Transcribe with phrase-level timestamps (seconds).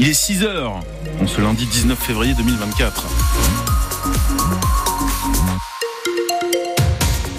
[0.00, 0.80] Il est 6 heures,
[1.26, 3.77] ce lundi 19 février 2024.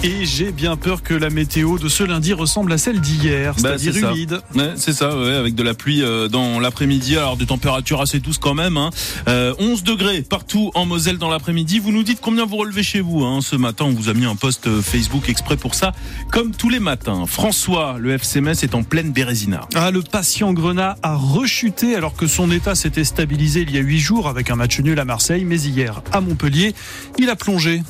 [0.02, 3.76] Et j'ai bien peur que la météo de ce lundi ressemble à celle d'hier, Bah,
[3.76, 4.40] c'est-à-dire humide.
[4.54, 8.18] Ouais, c'est ça, ouais, avec de la pluie euh, dans l'après-midi, alors des températures assez
[8.18, 8.78] douces quand même.
[8.78, 8.88] Hein.
[9.28, 11.80] Euh, 11 degrés partout en Moselle dans l'après-midi.
[11.80, 13.24] Vous nous dites combien vous relevez chez vous.
[13.24, 13.40] Hein.
[13.42, 15.92] Ce matin, on vous a mis un post euh, Facebook exprès pour ça,
[16.32, 17.26] comme tous les matins.
[17.26, 19.68] François, le FC Metz est en pleine Bérésina.
[19.74, 23.82] Ah, le patient Grenat a rechuté alors que son état s'était stabilisé il y a
[23.82, 26.74] huit jours avec un match nul à Marseille, mais hier à Montpellier,
[27.18, 27.82] il a plongé.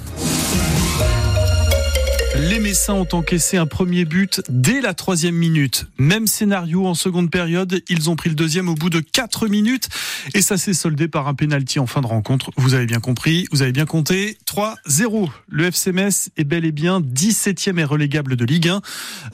[2.48, 5.86] Les Messins ont encaissé un premier but dès la troisième minute.
[5.98, 7.82] Même scénario en seconde période.
[7.90, 9.90] Ils ont pris le deuxième au bout de quatre minutes.
[10.32, 12.50] Et ça s'est soldé par un pénalty en fin de rencontre.
[12.56, 14.38] Vous avez bien compris, vous avez bien compté.
[14.46, 15.28] 3-0.
[15.50, 18.80] Le FC Metz est bel et bien 17e et relégable de Ligue 1.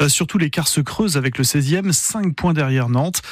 [0.01, 3.23] Euh, surtout l'écart se creuse avec le 16e, 5 points derrière Nantes.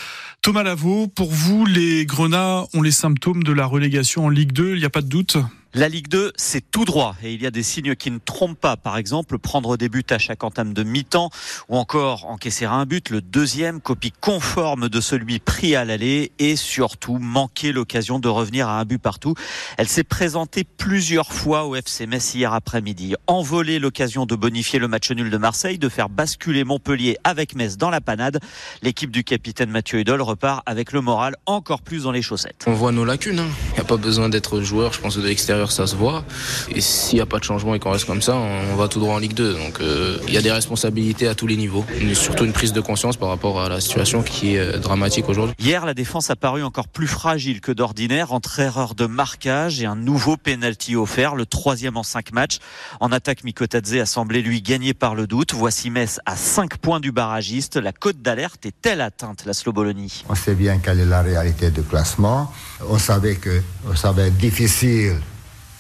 [0.40, 4.74] Thomas Lavaux, pour vous, les Grenats ont les symptômes de la relégation en Ligue 2,
[4.74, 5.38] il n'y a pas de doute?
[5.76, 8.60] La Ligue 2, c'est tout droit et il y a des signes qui ne trompent
[8.60, 8.76] pas.
[8.76, 11.30] Par exemple, prendre des buts à chaque entame de mi-temps
[11.68, 16.54] ou encore encaisser un but, le deuxième, copie conforme de celui pris à l'aller et
[16.54, 19.34] surtout manquer l'occasion de revenir à un but partout.
[19.76, 23.16] Elle s'est présentée plusieurs fois au FC Metz hier après-midi.
[23.26, 27.76] Envoler l'occasion de bonifier le match nul de Marseille, de faire basculer Montpellier avec Metz
[27.76, 28.38] dans la panade.
[28.82, 32.62] L'équipe du capitaine Mathieu Hudol repart avec le moral encore plus dans les chaussettes.
[32.68, 33.42] On voit nos lacunes.
[33.70, 34.92] Il n'y a pas besoin d'être joueur.
[34.92, 36.24] Je pense de l'extérieur, ça se voit.
[36.74, 39.00] Et s'il n'y a pas de changement et qu'on reste comme ça, on va tout
[39.00, 39.54] droit en Ligue 2.
[39.54, 41.84] Donc euh, il y a des responsabilités à tous les niveaux.
[42.00, 45.28] Et surtout une prise de conscience par rapport à la situation qui est euh, dramatique
[45.28, 45.54] aujourd'hui.
[45.58, 49.86] Hier, la défense a paru encore plus fragile que d'ordinaire entre erreur de marquage et
[49.86, 52.58] un nouveau penalty offert, le troisième en cinq matchs.
[53.00, 55.54] En attaque, Mikotadze a semblé lui gagner par le doute.
[55.54, 57.76] Voici Metz à 5 points du barragiste.
[57.76, 61.82] La cote d'alerte est-elle atteinte, la Slobolonie On sait bien quelle est la réalité du
[61.82, 62.52] classement.
[62.88, 63.62] On savait que
[63.94, 65.16] ça va être difficile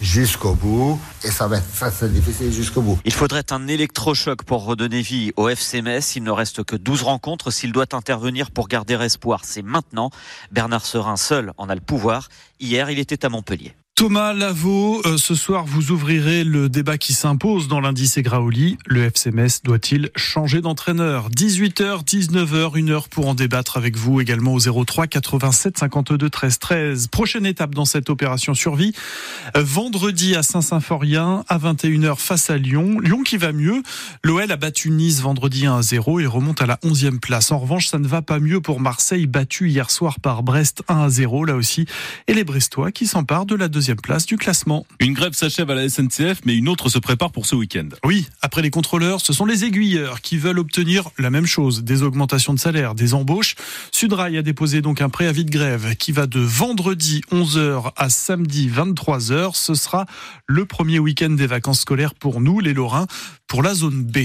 [0.04, 2.98] jusqu'au bout et ça va être facile difficile jusqu'au bout.
[3.04, 6.16] Il faudrait un électrochoc pour redonner vie au FC Metz.
[6.16, 7.50] Il ne reste que 12 rencontres.
[7.50, 10.10] S'il doit intervenir pour garder espoir, c'est maintenant.
[10.52, 12.28] Bernard Serin seul en a le pouvoir.
[12.60, 13.74] Hier, il était à Montpellier.
[13.96, 18.76] Thomas Lavaux, euh, ce soir, vous ouvrirez le débat qui s'impose dans l'indice Graoli.
[18.86, 21.30] Le FC Metz doit-il changer d'entraîneur?
[21.30, 26.58] 18h, 19h, une heure pour en débattre avec vous également au 03 87 52 13
[26.58, 27.06] 13.
[27.06, 28.92] Prochaine étape dans cette opération survie.
[29.56, 32.98] Euh, vendredi à Saint-Symphorien, à 21h face à Lyon.
[32.98, 33.84] Lyon qui va mieux.
[34.24, 37.52] L'OL a battu Nice vendredi 1 à 0 et remonte à la 11e place.
[37.52, 41.02] En revanche, ça ne va pas mieux pour Marseille, battu hier soir par Brest 1
[41.02, 41.86] à 0, là aussi.
[42.26, 44.86] Et les Brestois qui s'emparent de la deuxième place du classement.
[45.00, 47.88] Une grève s'achève à la SNCF, mais une autre se prépare pour ce week-end.
[48.04, 52.02] Oui, après les contrôleurs, ce sont les aiguilleurs qui veulent obtenir la même chose, des
[52.02, 53.54] augmentations de salaire, des embauches.
[53.92, 58.68] Sudrail a déposé donc un préavis de grève qui va de vendredi 11h à samedi
[58.68, 59.54] 23h.
[59.54, 60.06] Ce sera
[60.46, 63.06] le premier week-end des vacances scolaires pour nous, les Lorrains,
[63.46, 64.18] pour la zone B.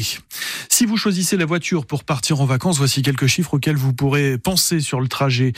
[0.69, 4.37] Si vous choisissez la voiture pour partir en vacances, voici quelques chiffres auxquels vous pourrez
[4.37, 5.53] penser sur le trajet.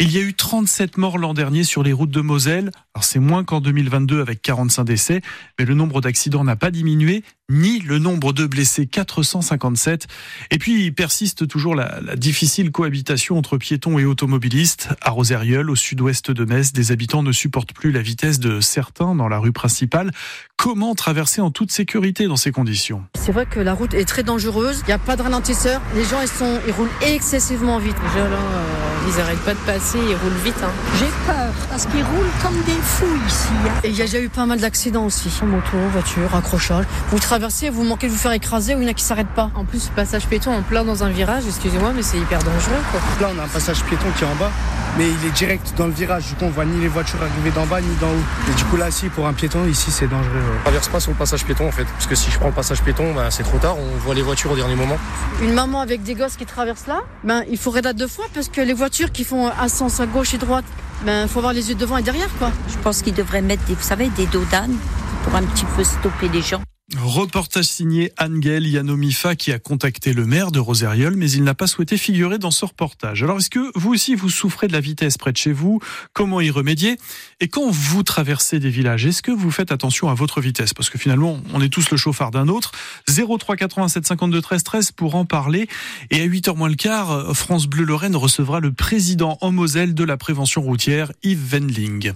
[0.00, 2.70] Il y a eu 37 morts l'an dernier sur les routes de Moselle.
[3.00, 5.20] C'est moins qu'en 2022 avec 45 décès,
[5.58, 10.06] mais le nombre d'accidents n'a pas diminué, ni le nombre de blessés, 457.
[10.50, 14.88] Et puis il persiste toujours la, la difficile cohabitation entre piétons et automobilistes.
[15.02, 19.14] À Roseriol, au sud-ouest de Metz, des habitants ne supportent plus la vitesse de certains
[19.14, 20.10] dans la rue principale.
[20.56, 23.04] Comment traverser en toute sécurité dans ces conditions?
[23.14, 26.04] C'est vrai que la route est très dangereuse, il n'y a pas de ralentisseur, les
[26.04, 27.96] gens ils, sont, ils roulent excessivement vite.
[28.14, 30.56] Là, euh, ils n'arrêtent pas de passer, ils roulent vite.
[30.62, 30.70] Hein.
[30.98, 33.48] J'ai peur parce qu'ils roulent comme des fous ici.
[33.66, 33.80] Hein.
[33.84, 35.30] Et il y a déjà eu pas mal d'accidents aussi.
[35.42, 36.84] Moto, voiture, accrochage.
[37.10, 39.34] Vous traversez, vous manquez de vous faire écraser ou il y en a qui s'arrêtent
[39.34, 39.50] pas?
[39.54, 42.82] En plus, passage piéton en plein dans un virage, excusez-moi, mais c'est hyper dangereux.
[42.90, 43.00] Quoi.
[43.20, 44.50] Là, on a un passage piéton qui est en bas,
[44.96, 46.26] mais il est direct dans le virage.
[46.28, 48.50] Du coup, on voit ni les voitures arriver d'en bas ni d'en haut.
[48.50, 50.30] Et du coup, là, si pour un piéton, ici, c'est dangereux.
[50.58, 52.54] Je traverse pas sur le passage piéton en fait, parce que si je prends le
[52.54, 53.76] passage piéton, bah, c'est trop tard.
[53.78, 54.96] On voit les voitures au dernier moment.
[55.42, 58.48] Une maman avec des gosses qui traversent là, ben il faut regarder deux fois parce
[58.48, 60.64] que les voitures qui font un sens à gauche et droite,
[61.04, 62.52] ben faut avoir les yeux devant et derrière quoi.
[62.68, 64.76] Je pense qu'ils devraient mettre des, vous savez, des dodanes
[65.24, 66.62] pour un petit peu stopper les gens.
[66.96, 71.66] Reportage signé Angel Yanomifa qui a contacté le maire de Roseriol, mais il n'a pas
[71.66, 73.22] souhaité figurer dans ce reportage.
[73.22, 75.80] Alors est-ce que vous aussi vous souffrez de la vitesse près de chez vous?
[76.12, 76.96] Comment y remédier?
[77.40, 80.72] Et quand vous traversez des villages, est-ce que vous faites attention à votre vitesse?
[80.72, 82.72] Parce que finalement, on est tous le chauffard d'un autre.
[83.08, 85.68] 03 87 52 13 13 pour en parler.
[86.10, 90.04] Et à 8h moins le quart, France Bleu Lorraine recevra le président en Moselle de
[90.04, 92.12] la prévention routière, Yves Wendling.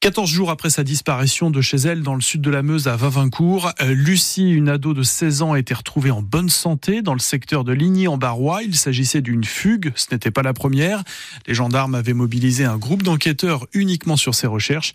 [0.00, 2.96] 14 jours après sa disparition de chez elle dans le sud de la Meuse à
[2.96, 7.12] Vavincourt, euh, Lucie, une ado de 16 ans, a été retrouvée en bonne santé dans
[7.12, 8.62] le secteur de Ligny en Barrois.
[8.62, 11.04] Il s'agissait d'une fugue, ce n'était pas la première.
[11.46, 14.94] Les gendarmes avaient mobilisé un groupe d'enquêteurs uniquement sur ces recherches.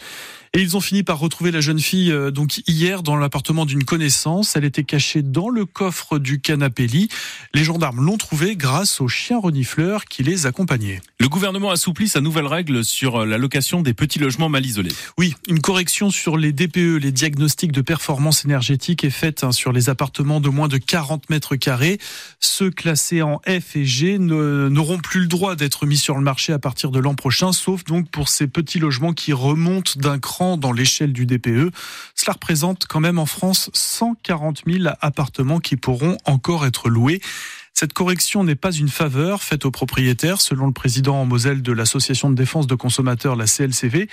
[0.58, 3.84] Et ils ont fini par retrouver la jeune fille euh, donc hier dans l'appartement d'une
[3.84, 4.56] connaissance.
[4.56, 7.10] Elle était cachée dans le coffre du canapé lit.
[7.54, 11.02] Les gendarmes l'ont trouvée grâce au chien renifleur qui les accompagnait.
[11.20, 14.94] Le gouvernement assouplit sa nouvelle règle sur euh, la location des petits logements mal isolés.
[15.18, 19.74] Oui, une correction sur les DPE, les diagnostics de performance énergétique est faite hein, sur
[19.74, 22.00] les appartements de moins de 40 mètres carrés.
[22.40, 26.54] Ceux classés en F et G n'auront plus le droit d'être mis sur le marché
[26.54, 30.45] à partir de l'an prochain, sauf donc pour ces petits logements qui remontent d'un cran
[30.58, 31.74] dans l'échelle du DPE.
[32.16, 37.22] Cela représente quand même en France 140 000 appartements qui pourront encore être loués.
[37.74, 41.74] Cette correction n'est pas une faveur faite aux propriétaires, selon le président en Moselle de
[41.74, 44.08] l'Association de défense de consommateurs, la CLCV.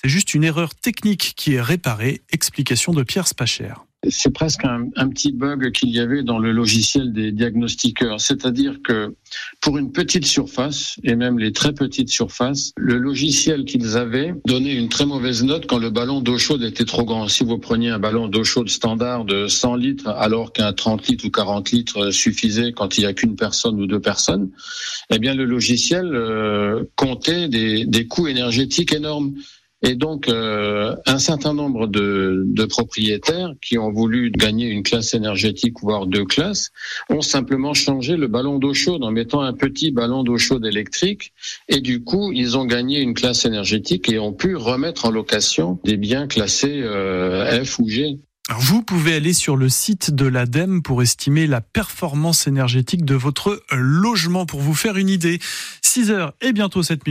[0.00, 2.22] C'est juste une erreur technique qui est réparée.
[2.30, 3.74] Explication de Pierre Spacher
[4.08, 8.20] c'est presque un, petit bug qu'il y avait dans le logiciel des diagnostiqueurs.
[8.20, 9.14] C'est-à-dire que
[9.60, 14.74] pour une petite surface, et même les très petites surfaces, le logiciel qu'ils avaient donnait
[14.74, 17.26] une très mauvaise note quand le ballon d'eau chaude était trop grand.
[17.26, 21.26] Si vous preniez un ballon d'eau chaude standard de 100 litres, alors qu'un 30 litres
[21.26, 24.50] ou 40 litres suffisait quand il n'y a qu'une personne ou deux personnes,
[25.10, 29.34] eh bien le logiciel euh, comptait des coûts énergétiques énormes.
[29.82, 35.76] Et donc, euh, un certain nombre de, propriétaires qui ont voulu gagner une classe énergétique,
[35.80, 36.70] voire deux classes,
[37.08, 41.32] ont simplement changé le ballon d'eau chaude en mettant un petit ballon d'eau chaude électrique.
[41.68, 45.78] Et du coup, ils ont gagné une classe énergétique et ont pu remettre en location
[45.84, 48.18] des biens classés euh, F ou G.
[48.56, 53.62] Vous pouvez aller sur le site de l'ADEME pour estimer la performance énergétique de votre
[53.70, 55.38] logement, pour vous faire une idée.
[55.82, 57.06] 6 heures et bientôt 7 minutes.